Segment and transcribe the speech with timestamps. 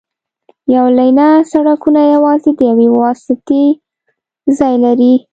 [0.75, 3.63] یو لینه سړکونه یوازې د یوې واسطې
[4.57, 5.13] ځای لري